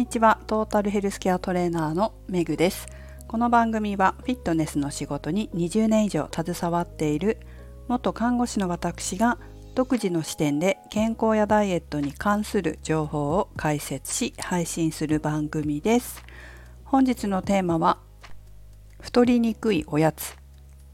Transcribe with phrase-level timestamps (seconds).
[0.00, 0.40] にちは。
[0.46, 2.86] トータルヘルスケアトレーナーのメグです。
[3.28, 7.36] この番組はフィットネスの仕事に20年以上携わっている
[7.86, 9.36] 元看護師の私が
[9.74, 16.24] 独自の視点で健康やダイエットに関する情報を解説し配信する番組です。
[16.84, 17.98] 本日のテーマは
[19.02, 20.34] 太りにくいおやつ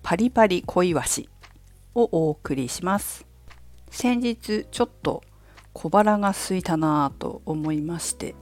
[0.02, 1.28] パリパリ小イワシ
[1.94, 3.24] をお送りします。
[3.88, 5.22] 先日ちょっと
[5.72, 8.34] 小腹が空いたなぁと思いまして、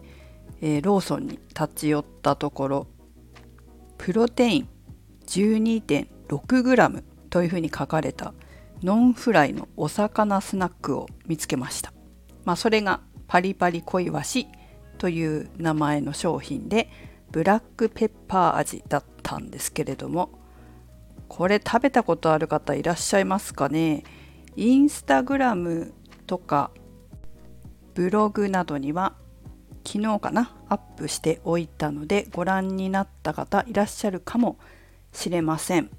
[0.67, 2.87] えー、ローソンに立ち寄ったところ
[3.99, 4.69] プロテイン
[5.27, 8.33] 12.6g というふうに書かれた
[8.83, 11.93] ノンフライのお魚スナックを見つけました。
[12.45, 14.49] まあ、それがパリパリ小イワシ
[14.97, 16.89] という名前の商品で
[17.31, 20.31] ブラックペッパー味だったんですけれども
[21.29, 24.03] これ食べたことある方いらっしゃいますかね？
[24.57, 25.93] インスタグラム
[26.27, 26.71] とか
[27.93, 29.15] ブログなどには
[29.87, 34.59] 昨日かなアップしておいたのでご覧になった方いらっしゃるかも
[35.13, 35.91] しれません。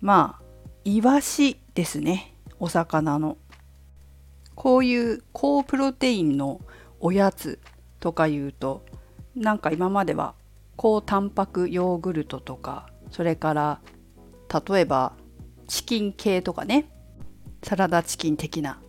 [0.00, 0.42] まあ
[0.84, 3.38] イワシですねお魚の。
[4.54, 6.60] こういう高プロテインの
[7.00, 7.58] おやつ
[8.00, 8.84] とかいうと
[9.34, 10.34] なんか今までは
[10.76, 13.80] 高タンパクヨーグルトとかそれから
[14.68, 15.12] 例えば
[15.68, 16.88] チキン系とかね
[17.62, 18.80] サラダチキン的な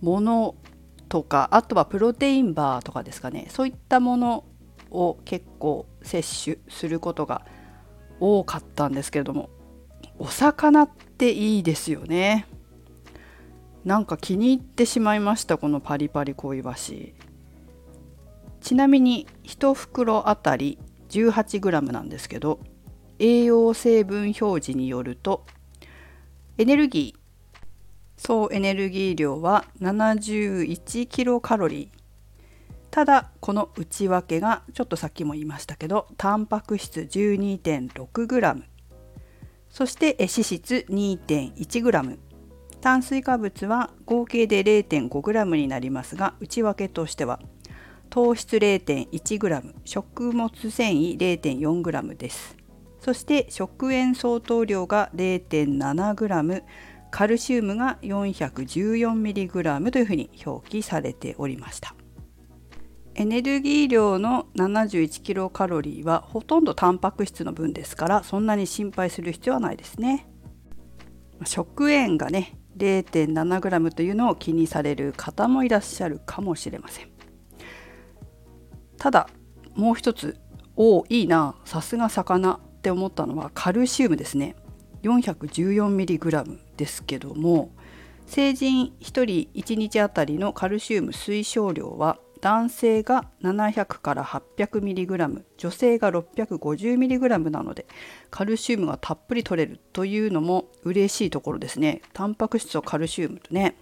[0.00, 0.54] もの
[1.14, 3.46] とかあとはプロテインバーとかですかね。
[3.48, 4.44] そういったもの
[4.90, 7.46] を結構摂取することが
[8.18, 9.48] 多かったんですけれども
[10.18, 12.48] お魚っていいですよね。
[13.84, 17.14] なんか気に入ってしまいましたこのパリパリ小イワシ。
[18.60, 22.58] ちなみに1袋あたり 18g なんですけど
[23.20, 25.46] 栄養成分表示によると
[26.58, 27.23] エネルギー
[28.26, 32.04] 総エネルギー量は71キロカロリー。
[32.90, 38.62] ただこの内訳がちょっとさっきも言いましたけどタンパク質 12.6g
[39.68, 42.18] そして脂質 2.1g
[42.80, 47.40] 炭水化物は合計で 0.5g になりますが内訳としては
[48.10, 52.56] 糖質 0.1g 食物繊維 0.4g です。
[53.00, 56.62] そして食塩相当量が 0.7g
[57.14, 61.94] カルシウムが 414mg というふうに表記されておりました。
[63.14, 70.26] エネルギー量の71キロカロリーはほとんどタンパク質の分ですからそんなに心配する必要はないですね。
[71.44, 77.08] 食塩がね 0.7g というのを気にされる方もいらっしゃるかもしれません。
[78.98, 79.28] ただ
[79.76, 80.36] もう一つ
[80.74, 84.56] おおいいなさすが魚って思ったのはカルシウムですね。
[85.04, 87.70] 414mg ですけども
[88.26, 89.24] 成人1人
[89.54, 97.86] 1日あたりのカルシウム推奨量は男性が700から 800mg 女性が 650mg なので
[98.30, 102.02] カルシウムがたっぷり取れるというのも嬉しいところですね。
[102.12, 103.76] タンパク質とカルシウムとね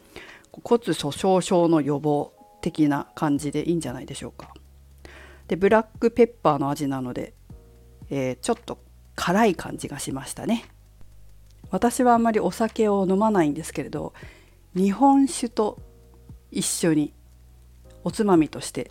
[0.52, 4.54] 骨粗しょう症の予防的な感じでいいんじゃないでしょうか。
[5.48, 7.34] でブラックペッパーの味なので、
[8.10, 8.78] えー、ちょっと
[9.16, 10.66] 辛い感じがしましたね。
[11.72, 14.12] 私はあんまりお酒を飲まないんですけれど
[14.76, 15.80] 日本酒と
[16.50, 17.12] 一緒に
[18.04, 18.90] おつまみとして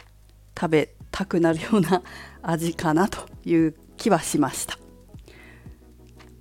[0.60, 2.02] 食べたくなるような
[2.42, 4.78] 味かなという気はしました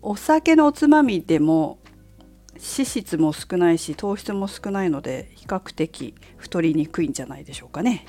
[0.02, 1.78] お酒のおつまみでも
[2.54, 8.04] 脂質も少ないし糖質も少ないので比較的太りにくいんじゃないでしょうかね。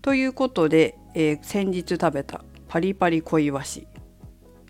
[0.00, 3.86] ということで、えー、先日食べたパリパリ小イワシ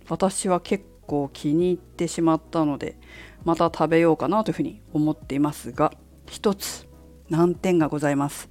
[0.09, 2.97] 私は結構気に入ってしまったので
[3.45, 5.93] また食べようかなというふうに思っていますが
[6.27, 6.87] 一つ
[7.29, 8.49] 難点がございます。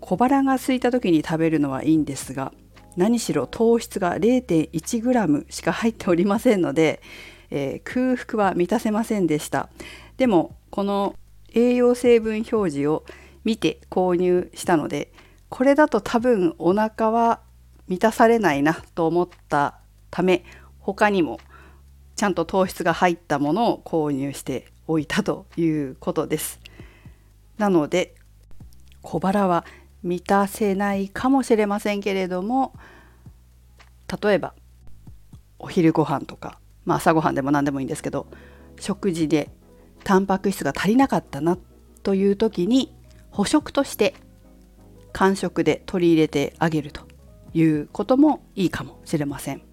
[0.00, 2.52] 小腹が空いた時に食べるのはいいんですが
[2.96, 7.02] 何しろ糖質が 0.1g しか入っておりませんので、
[7.50, 9.68] えー、空腹は満たせませんでした。
[10.16, 11.14] でもこの
[11.54, 13.04] 栄養成分表示を
[13.44, 15.12] 見て購入したので
[15.48, 17.40] これだと多分お腹は
[17.86, 19.78] 満たされないなと思った
[20.10, 20.44] ため
[20.94, 21.38] 他にも
[22.16, 26.60] ちゃんと糖質が入ったものを購入しておいたということです。
[27.58, 28.14] なので
[29.02, 29.66] 小腹は
[30.02, 32.72] 満たせないかもしれませんけれども
[34.22, 34.54] 例えば
[35.58, 38.26] お昼ご飯とか、まあ、朝ごはんでも何でもいいんですけど
[38.80, 39.50] 食事で
[40.04, 41.58] タンパク質が足りなかったな
[42.02, 42.94] という時に
[43.30, 44.14] 補食として
[45.12, 47.02] 間食で取り入れてあげると
[47.52, 49.67] いうこともいいかもしれません。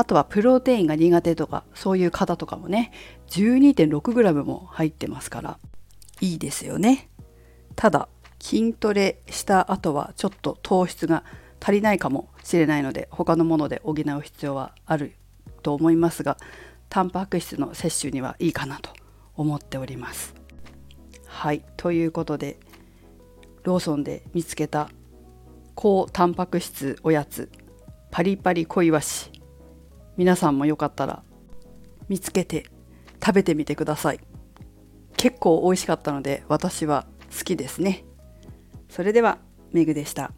[0.00, 2.90] あとはプロテインが苦手とかそういう方とかもね
[3.28, 5.58] 12.6g も入ってますから
[6.22, 7.10] いいですよね
[7.76, 8.08] ただ
[8.40, 11.22] 筋トレした後はちょっと糖質が
[11.60, 15.12] 足りないかもしれないので他のもので補う必要はある
[15.62, 16.38] と思いますが
[16.88, 18.88] タンパク質の摂取にはいいかなと
[19.36, 20.34] 思っております。
[21.26, 22.58] はいということで
[23.64, 24.88] ローソンで見つけた
[25.74, 27.50] 高タンパク質おやつ
[28.10, 29.39] パリパリ小イワシ
[30.20, 31.22] 皆さんもよかったら
[32.10, 32.66] 見つけて
[33.24, 34.20] 食べてみてください。
[35.16, 38.04] 結構美味しかったので私は好きですね。
[38.90, 39.38] それでは
[39.72, 40.32] メグでした。